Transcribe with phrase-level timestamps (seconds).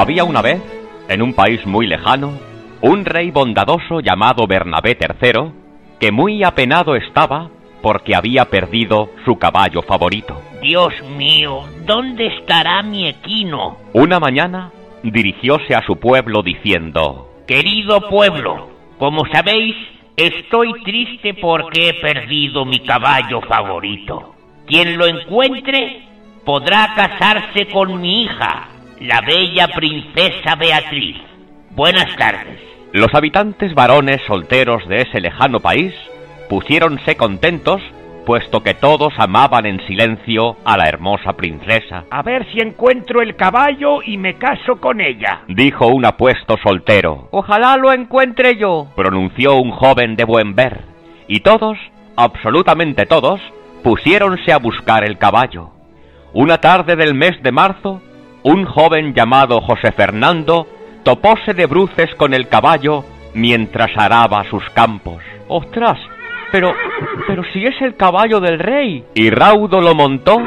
[0.00, 0.62] Había una vez,
[1.10, 2.32] en un país muy lejano,
[2.80, 5.52] un rey bondadoso llamado Bernabé III,
[6.00, 7.50] que muy apenado estaba
[7.82, 10.40] porque había perdido su caballo favorito.
[10.62, 13.76] Dios mío, ¿dónde estará mi equino?
[13.92, 14.72] Una mañana
[15.02, 19.76] dirigióse a su pueblo diciendo, Querido pueblo, como sabéis,
[20.16, 24.34] estoy triste porque he perdido mi caballo favorito.
[24.66, 26.04] Quien lo encuentre
[26.46, 28.69] podrá casarse con mi hija,
[29.00, 31.16] la bella princesa Beatriz.
[31.70, 32.60] Buenas tardes.
[32.92, 35.94] Los habitantes varones solteros de ese lejano país
[36.50, 37.80] pusiéronse contentos
[38.26, 42.04] puesto que todos amaban en silencio a la hermosa princesa.
[42.10, 45.44] A ver si encuentro el caballo y me caso con ella.
[45.48, 47.28] Dijo un apuesto soltero.
[47.30, 48.88] Ojalá lo encuentre yo.
[48.94, 50.82] Pronunció un joven de buen ver.
[51.26, 51.78] Y todos,
[52.16, 53.40] absolutamente todos,
[53.82, 55.70] pusiéronse a buscar el caballo.
[56.34, 58.02] Una tarde del mes de marzo,
[58.42, 60.66] un joven llamado José Fernando
[61.02, 65.22] topóse de bruces con el caballo mientras araba sus campos.
[65.48, 65.98] ¡Ostras!
[66.52, 66.74] Pero,
[67.26, 69.04] pero si es el caballo del rey.
[69.14, 70.38] Y Raudo lo montó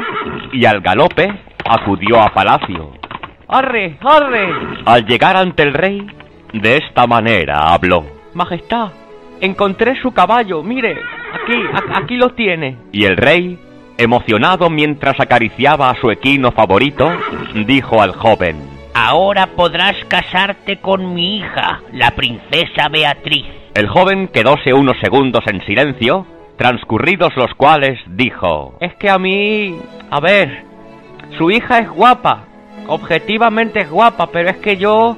[0.52, 1.32] y al galope
[1.64, 2.92] acudió a palacio.
[3.48, 4.52] ¡Arre, arre!
[4.84, 6.06] Al llegar ante el rey,
[6.52, 8.04] de esta manera habló.
[8.34, 8.92] Majestad,
[9.40, 10.96] encontré su caballo, mire,
[11.32, 11.54] aquí,
[11.94, 12.76] aquí lo tiene.
[12.92, 13.58] Y el rey,
[13.98, 17.10] emocionado mientras acariciaba a su equino favorito,
[17.66, 18.56] dijo al joven.
[18.94, 23.46] Ahora podrás casarte con mi hija, la princesa Beatriz.
[23.74, 29.76] El joven quedóse unos segundos en silencio, transcurridos los cuales dijo Es que a mí...
[30.10, 30.62] A ver,
[31.36, 32.44] su hija es guapa,
[32.86, 35.16] objetivamente es guapa, pero es que yo...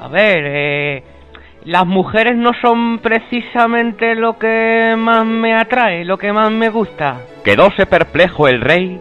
[0.00, 1.02] A ver, eh,
[1.64, 7.20] las mujeres no son precisamente lo que más me atrae, lo que más me gusta.
[7.44, 8.98] Quedóse perplejo el rey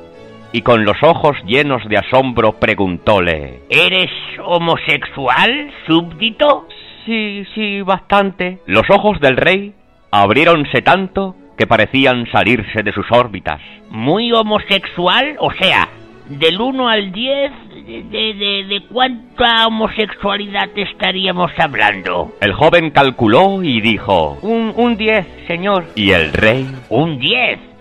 [0.52, 4.11] y con los ojos llenos de asombro preguntóle ¿Eres
[4.44, 6.67] homosexual, súbdito?
[7.05, 8.59] Sí, sí, bastante.
[8.66, 9.73] Los ojos del rey
[10.12, 13.62] abriéronse tanto que parecían salirse de sus órbitas.
[13.90, 15.38] ¿Muy homosexual?
[15.39, 15.88] O sea,
[16.28, 17.51] del 1 al 10,
[17.85, 18.03] de,
[18.34, 22.34] de, de, cuánta homosexualidad estaríamos hablando?
[22.41, 24.38] El joven calculó y dijo...
[24.41, 25.85] Un 10, señor.
[25.95, 26.68] ¿Y el rey?
[26.89, 27.72] Un 10.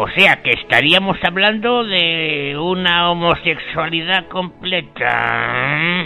[0.00, 6.04] O sea que estaríamos hablando de una homosexualidad completa.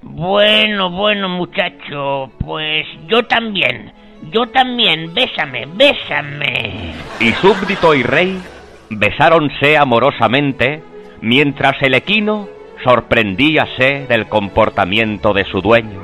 [0.00, 3.92] Bueno, bueno, muchacho, pues yo también.
[4.30, 6.94] Yo también, bésame, bésame.
[7.20, 8.40] Y súbdito y rey
[8.88, 10.82] besáronse amorosamente,
[11.20, 12.48] mientras el equino
[12.82, 16.02] sorprendíase del comportamiento de su dueño.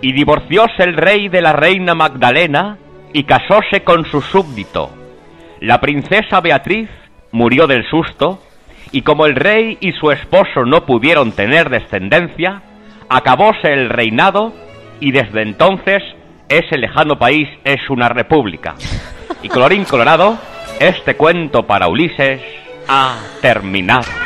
[0.00, 2.78] Y divorcióse el rey de la reina Magdalena
[3.12, 4.96] y casóse con su súbdito.
[5.60, 6.88] La princesa Beatriz
[7.32, 8.42] murió del susto
[8.92, 12.62] y como el rey y su esposo no pudieron tener descendencia,
[13.10, 14.54] acabóse el reinado
[15.00, 16.02] y desde entonces
[16.48, 18.74] ese lejano país es una república.
[19.42, 20.38] Y colorín colorado,
[20.80, 22.40] este cuento para Ulises
[22.88, 24.19] ha terminado.